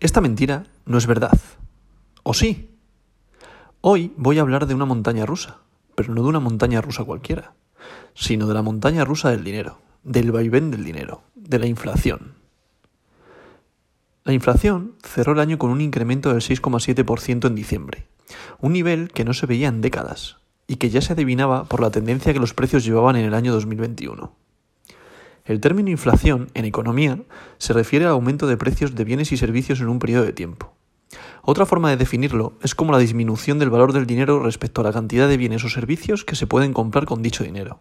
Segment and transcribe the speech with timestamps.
[0.00, 1.38] Esta mentira no es verdad.
[2.22, 2.70] ¿O sí?
[3.82, 5.58] Hoy voy a hablar de una montaña rusa,
[5.94, 7.52] pero no de una montaña rusa cualquiera,
[8.14, 12.32] sino de la montaña rusa del dinero, del vaivén del dinero, de la inflación.
[14.24, 18.06] La inflación cerró el año con un incremento del 6,7% en diciembre,
[18.58, 21.90] un nivel que no se veía en décadas y que ya se adivinaba por la
[21.90, 24.39] tendencia que los precios llevaban en el año 2021.
[25.50, 27.20] El término inflación en economía
[27.58, 30.76] se refiere al aumento de precios de bienes y servicios en un periodo de tiempo.
[31.42, 34.92] Otra forma de definirlo es como la disminución del valor del dinero respecto a la
[34.92, 37.80] cantidad de bienes o servicios que se pueden comprar con dicho dinero.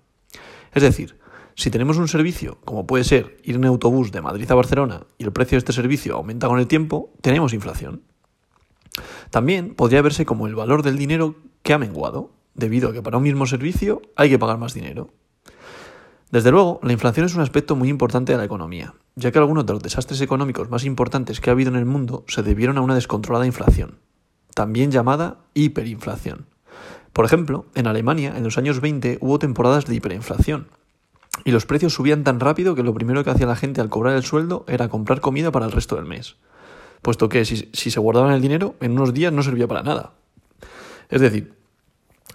[0.73, 1.19] Es decir,
[1.53, 5.25] si tenemos un servicio, como puede ser ir en autobús de Madrid a Barcelona, y
[5.25, 8.01] el precio de este servicio aumenta con el tiempo, tenemos inflación.
[9.29, 13.17] También podría verse como el valor del dinero que ha menguado, debido a que para
[13.17, 15.13] un mismo servicio hay que pagar más dinero.
[16.31, 19.65] Desde luego, la inflación es un aspecto muy importante de la economía, ya que algunos
[19.65, 22.81] de los desastres económicos más importantes que ha habido en el mundo se debieron a
[22.81, 23.97] una descontrolada inflación,
[24.53, 26.45] también llamada hiperinflación.
[27.13, 30.67] Por ejemplo, en Alemania en los años 20 hubo temporadas de hiperinflación,
[31.45, 34.15] y los precios subían tan rápido que lo primero que hacía la gente al cobrar
[34.15, 36.35] el sueldo era comprar comida para el resto del mes,
[37.01, 40.13] puesto que si, se guardaban el dinero, en unos días no servía para nada.
[41.09, 41.53] Es decir,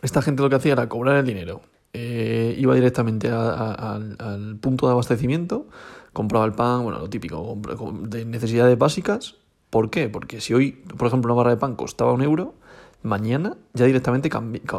[0.03, 1.61] esta gente lo que hacía era cobrar el dinero,
[1.97, 5.69] eh, iba directamente al punto de abastecimiento,
[6.13, 7.57] compraba el pan, bueno, lo típico,
[8.03, 9.37] de necesidades básicas.
[9.71, 10.09] ¿Por qué?
[10.09, 12.55] Porque si hoy, por ejemplo, una barra de pan costaba un euro,
[13.03, 14.29] mañana ya directamente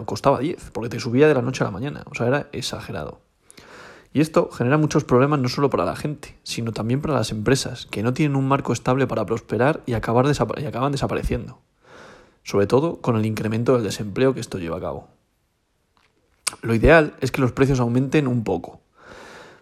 [0.05, 2.03] costaba 10, porque te subía de la noche a la mañana.
[2.11, 3.21] O sea, era exagerado.
[4.11, 7.85] Y esto genera muchos problemas no solo para la gente, sino también para las empresas,
[7.85, 10.25] que no tienen un marco estable para prosperar y, acabar
[10.57, 11.59] y acaban desapareciendo.
[12.43, 15.14] Sobre todo con el incremento del desempleo que esto lleva a cabo.
[16.61, 18.81] Lo ideal es que los precios aumenten un poco.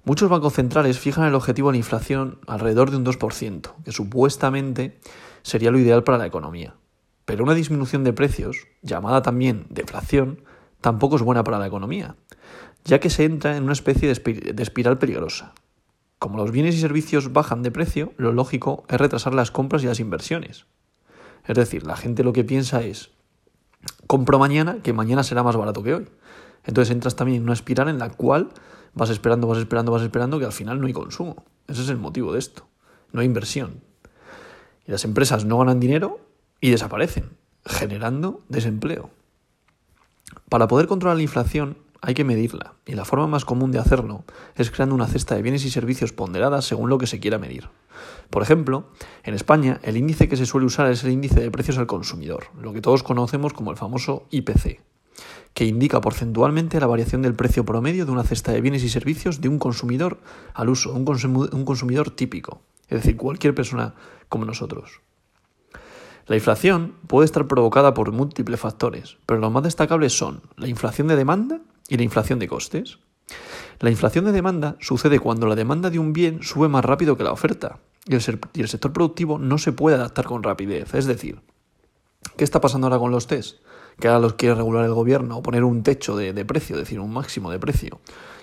[0.06, 5.00] Muchos bancos centrales fijan el objetivo de la inflación alrededor de un 2%, que supuestamente
[5.44, 6.76] sería lo ideal para la economía.
[7.26, 10.42] Pero una disminución de precios, llamada también deflación,
[10.82, 12.18] tampoco es buena para la economía,
[12.84, 15.54] ya que se entra en una especie de espiral peligrosa.
[16.20, 19.88] Como los bienes y servicios bajan de precio, lo lógico es retrasar las compras y
[19.88, 20.66] las inversiones.
[21.46, 23.12] Es decir, la gente lo que piensa es,
[24.08, 26.08] compro mañana, que mañana será más barato que hoy.
[26.66, 28.50] Entonces entras también en una espiral en la cual
[28.94, 31.44] vas esperando, vas esperando, vas esperando, que al final no hay consumo.
[31.68, 32.68] Ese es el motivo de esto.
[33.12, 33.82] No hay inversión.
[34.88, 36.20] Y las empresas no ganan dinero
[36.60, 37.32] y desaparecen,
[37.66, 39.10] generando desempleo.
[40.50, 44.26] Para poder controlar la inflación hay que medirla, y la forma más común de hacerlo
[44.56, 47.70] es creando una cesta de bienes y servicios ponderadas según lo que se quiera medir.
[48.30, 48.90] Por ejemplo,
[49.24, 52.48] en España el índice que se suele usar es el índice de precios al consumidor,
[52.60, 54.82] lo que todos conocemos como el famoso IPC,
[55.54, 59.42] que indica porcentualmente la variación del precio promedio de una cesta de bienes y servicios
[59.42, 60.20] de un consumidor
[60.54, 61.06] al uso, un,
[61.66, 63.94] consumidor típico, es decir, cualquier persona
[64.30, 65.02] como nosotros.
[66.26, 71.08] La inflación puede estar provocada por múltiples factores, pero los más destacables son la inflación
[71.08, 71.60] de demanda
[71.90, 73.00] y la inflación de costes.
[73.80, 77.24] La inflación de demanda sucede cuando la demanda de un bien sube más rápido que
[77.24, 80.94] la oferta y el, sector productivo no se puede adaptar con rapidez.
[80.94, 81.42] Es decir,
[82.38, 83.60] ¿qué está pasando ahora con los test?
[84.00, 87.00] Que ahora los quiere regular el gobierno o poner un techo de, precio, es decir,
[87.00, 88.00] un máximo de precio,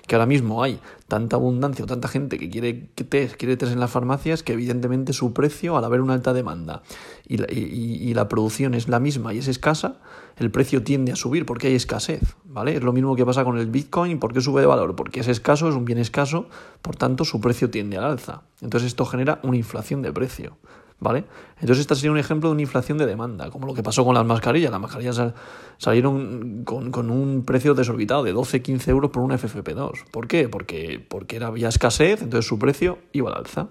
[0.07, 3.81] que ahora mismo hay tanta abundancia o tanta gente que quiere test, quiere test en
[3.81, 6.83] las farmacias que evidentemente su precio, al haber una alta demanda
[7.27, 9.99] y la, y la producción es la misma y es escasa,
[10.41, 12.75] el precio tiende a subir porque hay escasez, ¿vale?
[12.75, 14.97] Es lo mismo que pasa con el Bitcoin, ¿por qué sube de valor?
[14.97, 16.47] Porque es escaso, es un bien escaso,
[16.81, 18.43] por tanto su precio tiende al alza.
[18.63, 20.57] Entonces esto genera una inflación de precio.
[21.01, 21.25] ¿Vale?
[21.55, 24.15] Entonces, este sería un ejemplo de una inflación de demanda, como lo que pasó con
[24.15, 24.71] las mascarillas.
[24.71, 25.33] Las mascarillas
[25.79, 30.11] salieron con, un precio desorbitado de 12-15 euros por un FFP2.
[30.11, 30.51] ¿Por qué?
[30.51, 33.69] Porque, porque era, había escasez, entonces su precio iba al alza,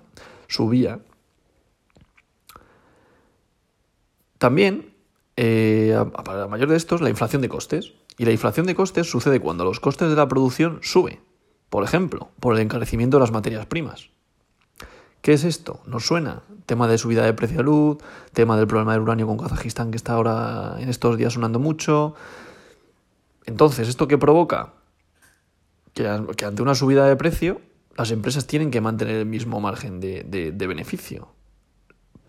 [0.47, 1.01] subía.
[4.39, 4.95] También,
[5.37, 7.93] eh, para mayor de estos, la inflación de costes.
[8.17, 11.19] Y la inflación de costes sucede cuando los costes de la producción suben.
[11.69, 14.09] Por ejemplo, por el encarecimiento de las materias primas.
[15.21, 15.81] ¿Qué es esto?
[15.85, 16.43] ¿Nos suena?
[16.65, 17.97] Tema de subida de precio de luz,
[18.33, 22.15] tema del problema del uranio con Kazajistán que está ahora en estos días sonando mucho.
[23.45, 24.73] Entonces, ¿esto qué provoca?
[25.93, 27.59] Que, ante una subida de precio,
[27.97, 31.29] las empresas tienen que mantener el mismo margen de, beneficio.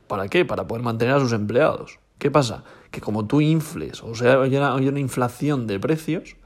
[0.09, 0.45] ¿Para qué?
[0.45, 2.01] Para poder mantener a sus empleados.
[2.19, 2.65] ¿Qué pasa?
[2.91, 4.57] Que como tú infles, o sea, hay
[4.89, 6.37] una inflación de precios,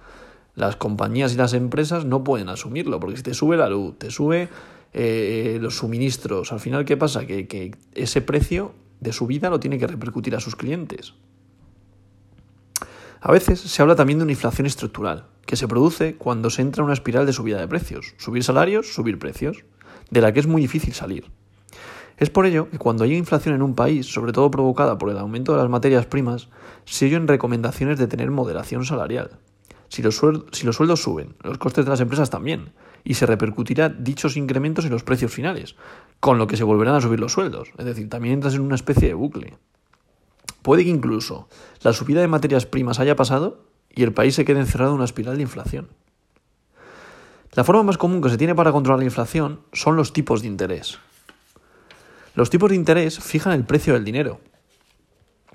[0.54, 4.10] las compañías y las empresas no pueden asumirlo, porque si te sube la luz, te
[4.10, 4.50] sube
[4.96, 6.52] eh, los suministros.
[6.52, 7.26] Al final, ¿qué pasa?
[7.26, 11.14] Que, ese precio de subida lo tiene que repercutir a sus clientes.
[13.20, 16.82] A veces se habla también de una inflación estructural, que se produce cuando se entra
[16.82, 18.14] en una espiral de subida de precios.
[18.18, 19.64] Subir salarios, subir precios,
[20.10, 21.24] de la que es muy difícil salir.
[22.16, 25.18] Es por ello que cuando hay inflación en un país, sobre todo provocada por el
[25.18, 26.50] aumento de las materias primas,
[26.84, 29.40] se oyen recomendaciones de tener moderación salarial.
[29.88, 32.72] Si los, si los sueldos suben, los costes de las empresas también,
[33.04, 35.76] y se repercutirá dichos incrementos en los precios finales,
[36.20, 37.70] con lo que se volverán a subir los sueldos.
[37.78, 39.58] Es decir, también entras en una especie de bucle.
[40.62, 41.48] Puede que incluso
[41.82, 45.04] la subida de materias primas haya pasado y el país se quede encerrado en una
[45.04, 45.88] espiral de inflación.
[47.52, 50.48] La forma más común que se tiene para controlar la inflación son los tipos de
[50.48, 50.98] interés.
[52.34, 54.40] Los tipos de interés fijan el precio del dinero.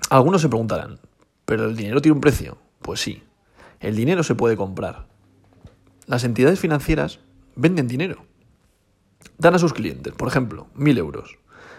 [0.08, 1.00] Algunos se preguntarán,
[1.44, 2.56] ¿pero el dinero tiene un precio?
[2.80, 3.22] Pues sí,
[3.80, 5.08] el dinero se puede comprar.
[6.06, 7.20] Las entidades financieras
[7.60, 8.24] venden dinero.
[9.38, 11.38] Dan a sus clientes, por ejemplo, mil euros,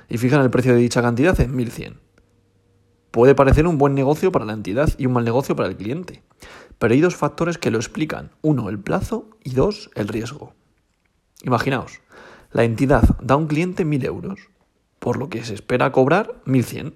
[0.09, 1.99] y fijan el precio de dicha cantidad en 1100.
[3.11, 6.23] Puede parecer un buen negocio para la entidad y un mal negocio para el cliente,
[6.79, 8.31] pero hay dos factores que lo explican.
[8.41, 10.53] Uno, el plazo y dos, el riesgo.
[11.43, 11.99] Imaginaos,
[12.51, 14.51] la entidad da a un cliente mil euros
[15.01, 16.93] por lo que se espera cobrar 1.100.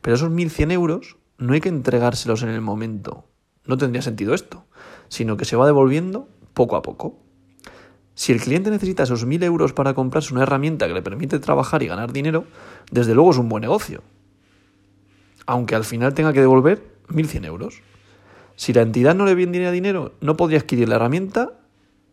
[0.00, 3.28] Pero esos 1.100 euros no hay que entregárselos en el momento.
[3.66, 4.64] No tendría sentido esto,
[5.08, 7.21] sino que se va devolviendo poco a poco.
[8.14, 11.82] Si el cliente necesita esos 1.000 euros para comprarse una herramienta que le permite trabajar
[11.82, 12.44] y ganar dinero,
[12.90, 14.02] desde luego es un buen negocio.
[15.46, 17.82] Aunque al final tenga que devolver 1.100 euros.
[18.56, 21.52] Si la entidad no le vendría dinero, no podría adquirir la herramienta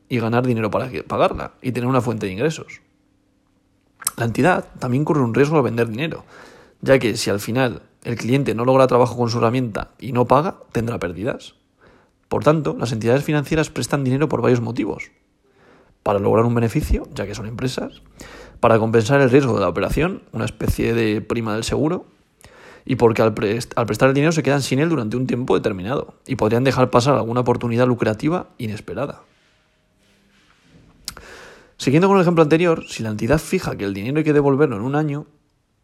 [0.08, 2.82] y ganar dinero para pagarla y tener una fuente de ingresos.
[4.18, 6.26] La entidad también corre un riesgo al vender dinero,
[6.82, 10.26] ya que si al final el cliente no logra trabajo con su herramienta y no
[10.26, 11.56] paga, tendrá pérdidas.
[12.30, 15.12] Por tanto, las entidades financieras prestan dinero por varios motivos.
[16.10, 18.02] Para lograr un beneficio, ya que son empresas,
[18.60, 22.08] para compensar el riesgo de la operación, una especie de prima del seguro,
[22.84, 26.36] y porque al, prestar el dinero se quedan sin él durante un tiempo determinado y
[26.36, 29.22] podrían dejar pasar alguna oportunidad lucrativa inesperada.
[31.78, 34.78] Siguiendo con el ejemplo anterior, si la entidad fija que el dinero hay que devolverlo
[34.78, 35.28] en un año,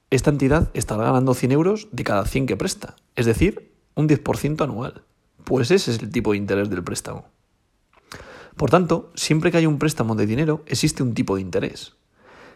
[0.10, 4.64] esta entidad estará ganando 100 euros de cada 100 que presta, es decir, un 10%
[4.64, 5.04] anual.
[5.44, 7.35] Pues ese es el tipo de interés del préstamo.
[8.56, 11.98] Por tanto, siempre que hay un préstamo de dinero, existe un tipo de interés.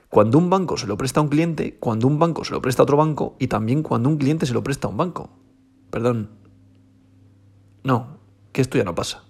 [0.08, 2.82] Cuando un banco se lo presta a un cliente, cuando un banco se lo presta
[2.82, 5.30] a otro banco y también cuando un cliente se lo presta a un banco.
[5.92, 6.30] Perdón.
[7.84, 8.18] No,
[8.52, 9.26] que esto ya no pasa.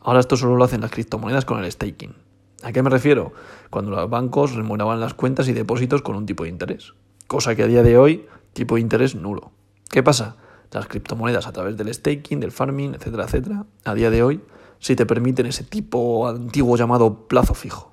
[0.00, 2.14] Ahora esto solo lo hacen las criptomonedas con el staking.
[2.62, 3.32] ¿A qué me refiero?
[3.70, 6.92] Cuando los bancos remuneraban las cuentas y depósitos con un tipo de interés.
[7.26, 9.52] Cosa que a día de hoy, tipo de interés nulo.
[9.88, 10.36] ¿Qué pasa?
[10.72, 14.42] Las criptomonedas a través del staking, del farming, etcétera, etcétera, a día de hoy
[14.80, 17.92] sí te permiten ese tipo antiguo llamado plazo fijo.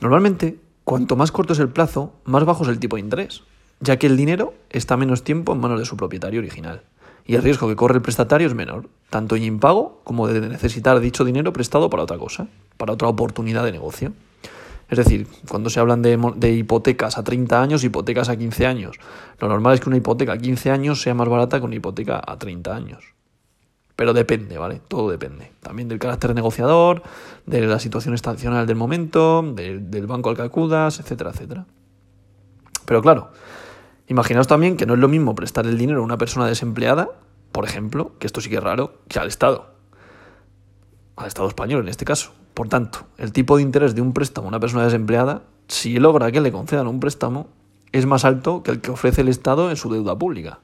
[0.00, 3.42] Normalmente, cuanto más corto es el plazo, más bajo es el tipo de interés,
[3.80, 6.82] ya que el dinero está menos tiempo en manos de su propietario original
[7.26, 11.00] y el riesgo que corre el prestatario es menor, tanto en impago como de necesitar
[11.00, 14.12] dicho dinero prestado para otra cosa, para otra oportunidad de negocio.
[14.90, 18.96] Es decir, cuando se hablan de, hipotecas a 30 años, hipotecas a 15 años,
[19.40, 22.22] lo normal es que una hipoteca a 15 años sea más barata que una hipoteca
[22.24, 23.13] a 30 años.
[23.96, 24.80] Pero depende, ¿vale?
[24.88, 25.52] Todo depende.
[25.60, 27.02] También del carácter negociador,
[27.46, 31.66] de la situación estacional del momento, del banco al que acudas, etcétera, etcétera.
[32.86, 33.30] Pero claro,
[34.06, 37.08] Imaginaos también que no es lo mismo prestar el dinero a una persona desempleada,
[37.52, 39.74] por ejemplo, que esto sí que es raro, que al Estado.
[41.16, 42.32] Al Estado español en este caso.
[42.52, 46.30] Por tanto, el tipo de interés de un préstamo a una persona desempleada, si logra
[46.30, 47.48] que le concedan un préstamo,
[47.92, 50.60] es más alto que el que ofrece el Estado en su deuda pública.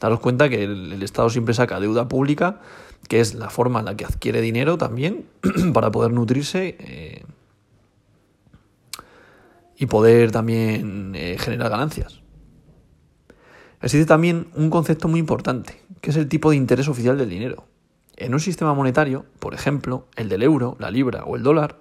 [0.00, 2.60] Daros cuenta que el, Estado siempre saca deuda pública,
[3.08, 5.26] que es la forma en la que adquiere dinero también
[5.72, 7.24] para poder nutrirse eh,
[9.76, 12.20] y poder también eh, generar ganancias.
[13.80, 17.66] Existe también un concepto muy importante, que es el tipo de interés oficial del dinero.
[18.16, 21.78] En un sistema monetario, por ejemplo, el del euro, la libra o el dólar,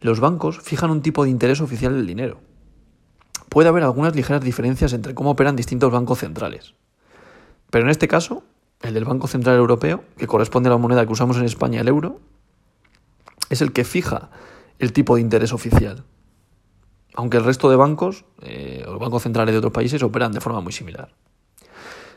[0.00, 2.40] los bancos fijan un tipo de interés oficial del dinero.
[3.48, 6.74] Puede haber algunas ligeras diferencias entre cómo operan distintos bancos centrales.
[7.70, 8.42] Pero en este caso,
[8.82, 11.88] el del Banco Central Europeo, que corresponde a la moneda que usamos en España, el
[11.88, 12.20] euro,
[13.48, 14.30] es el que fija
[14.78, 16.04] el tipo de interés oficial.
[17.14, 20.40] Aunque el resto de bancos, eh, o los bancos centrales de otros países, operan de
[20.40, 21.12] forma muy similar.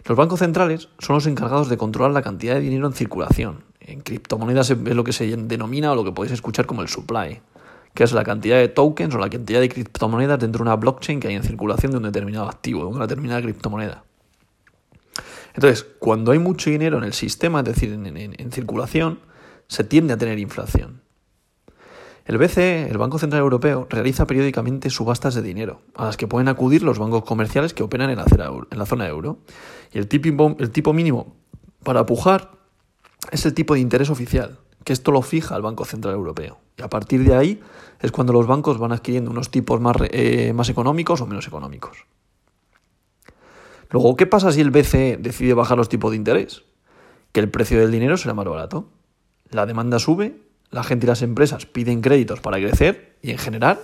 [0.05, 3.63] Los bancos centrales son los encargados de controlar la cantidad de dinero en circulación.
[3.79, 7.41] En criptomonedas es lo que se denomina o lo que podéis escuchar como el supply,
[7.93, 11.19] que es la cantidad de tokens o la cantidad de criptomonedas dentro de una blockchain
[11.19, 14.03] que hay en circulación de un determinado activo, de una determinada criptomoneda.
[15.53, 19.19] Entonces, cuando hay mucho dinero en el sistema, es decir, en circulación,
[19.67, 21.03] se tiende a tener inflación.
[22.25, 26.47] El BCE, el Banco Central Europeo, realiza periódicamente subastas de dinero, a las que pueden
[26.47, 29.39] acudir los bancos comerciales que operan en la, zona euro.
[29.91, 31.35] Y el tipo, mínimo
[31.83, 32.51] para pujar
[33.31, 36.59] es el tipo de interés oficial, que esto lo fija el Banco Central Europeo.
[36.77, 37.61] Y a partir de ahí
[37.99, 42.05] es cuando los bancos van adquiriendo unos tipos más, eh, más económicos o menos económicos.
[43.93, 46.63] Luego, ¿qué pasa si el BCE decide bajar los tipos de interés?
[47.31, 48.89] Que el precio del dinero será más barato.
[49.51, 50.35] La demanda sube,
[50.71, 53.79] la gente y las empresas piden créditos para crecer y en general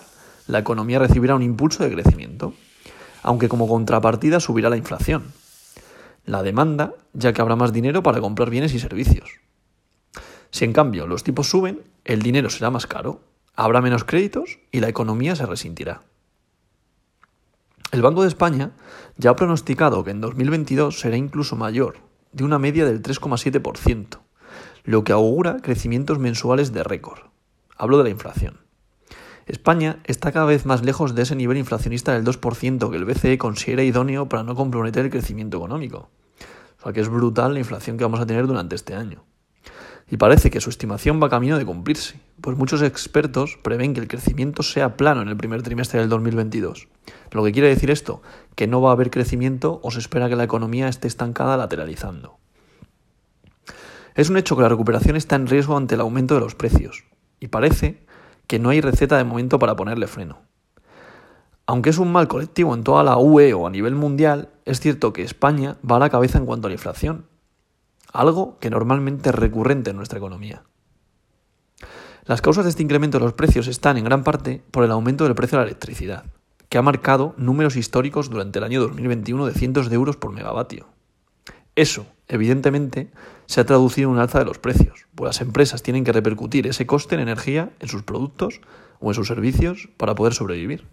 [0.48, 2.56] la economía recibirá un impulso de crecimiento,
[3.22, 5.26] aunque como contrapartida subirá la inflación.
[6.26, 9.30] La demanda, ya que habrá más dinero para comprar bienes y servicios.
[10.50, 13.22] Si en cambio los tipos suben, el dinero será más caro,
[13.56, 16.02] habrá menos créditos y la economía se resentirá.
[17.92, 18.72] El Banco de España
[19.18, 21.96] ya ha pronosticado que en 2022 será incluso mayor,
[22.32, 24.20] de una media del 3,7%,
[24.84, 27.20] lo que augura crecimientos mensuales de récord.
[27.76, 28.60] Hablo de la inflación.
[29.48, 33.40] España está cada vez más lejos de ese nivel inflacionista del 2% que el BCE
[33.40, 36.12] considera idóneo para no comprometer el crecimiento económico.
[36.80, 39.24] O sea que es brutal la inflación que vamos a tener durante este año.
[40.12, 44.08] Y parece que su estimación va camino de cumplirse, pues muchos expertos prevén que el
[44.08, 46.88] crecimiento sea plano en el primer trimestre del 2022.
[47.32, 48.22] Lo que quiere decir esto,
[48.56, 52.38] que no va a haber crecimiento o se espera que la economía esté estancada lateralizando.
[54.16, 57.06] Es un hecho que la recuperación está en riesgo ante el aumento de los precios,
[57.40, 58.06] y parece
[58.48, 60.40] que no hay receta de momento para ponerle freno.
[61.68, 65.14] Aunque es un mal colectivo en toda la UE o a nivel mundial, es cierto
[65.14, 67.28] que España va a la cabeza en cuanto a la inflación,
[68.14, 70.64] algo que normalmente es recurrente en nuestra economía.
[72.26, 75.24] Las causas de este incremento de los precios están en gran parte por el aumento
[75.24, 76.26] del precio de la electricidad,
[76.70, 80.88] que ha marcado números históricos durante el año 2021 de cientos de euros por megavatio.
[81.76, 83.10] Eso, evidentemente,
[83.46, 86.68] se ha traducido en un alza de los precios, pues las empresas tienen que repercutir
[86.68, 88.62] ese coste en energía en sus productos
[89.00, 90.86] o en sus servicios para poder sobrevivir.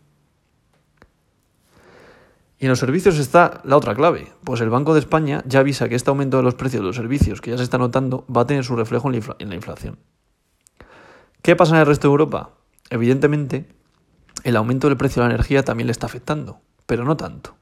[2.58, 5.88] Y en los servicios está la otra clave, pues el Banco de España ya avisa
[5.88, 8.42] que este aumento de los precios de los servicios que ya se está notando va
[8.42, 9.98] a tener su reflejo en la inflación.
[11.42, 12.50] ¿Qué pasa en el resto de Europa?
[12.88, 13.68] Evidentemente,
[14.42, 17.56] el aumento del precio de la energía también le está afectando, pero no tanto.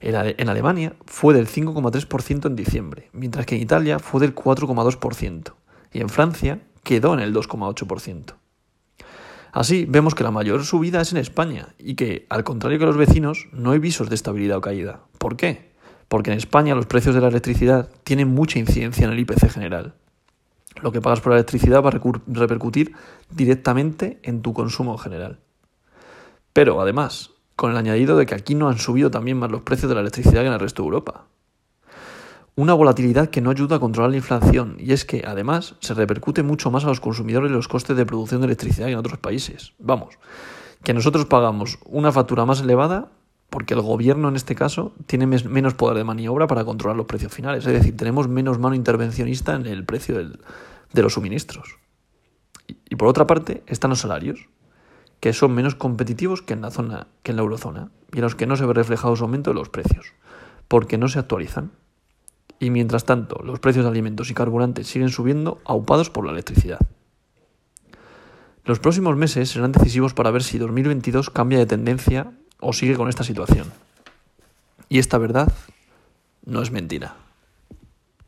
[0.00, 5.54] En Alemania fue del 5,3% en diciembre, mientras que en Italia fue del 4,2%
[5.92, 8.34] y en Francia quedó en el 2,8%.
[9.52, 12.96] Así vemos que la mayor subida es en España y que, al contrario que los
[12.96, 15.00] vecinos, no hay visos de estabilidad o caída.
[15.18, 15.72] ¿Por qué?
[16.08, 19.94] Porque en España los precios de la electricidad tienen mucha incidencia en el IPC general.
[20.82, 22.94] Lo que pagas por la electricidad va a repercutir
[23.30, 25.40] directamente en tu consumo general.
[26.52, 29.88] Pero además, con el añadido de que aquí no han subido también más los precios
[29.88, 31.26] de la electricidad que en el resto de Europa.
[32.58, 36.42] Una volatilidad que no ayuda a controlar la inflación y es que, además, se repercute
[36.42, 39.74] mucho más a los consumidores los costes de producción de electricidad que en otros países.
[39.78, 40.18] Vamos,
[40.82, 43.12] que nosotros pagamos una factura más elevada
[43.48, 47.32] porque el gobierno en este caso tiene menos poder de maniobra para controlar los precios
[47.32, 47.64] finales.
[47.64, 51.76] Es decir, tenemos menos mano intervencionista en el precio de los suministros.
[52.66, 54.48] Y por otra parte están los salarios
[55.20, 58.34] que son menos competitivos que en la zona, que en la eurozona, y en los
[58.34, 60.06] que no se ve reflejado su aumento de los precios,
[60.66, 61.70] porque no se actualizan.
[62.60, 66.80] Y mientras tanto, los precios de alimentos y carburantes siguen subiendo, aupados por la electricidad.
[68.64, 73.08] Los próximos meses serán decisivos para ver si 2022 cambia de tendencia o sigue con
[73.08, 73.72] esta situación.
[74.88, 75.52] Y esta verdad
[76.44, 77.16] no es mentira.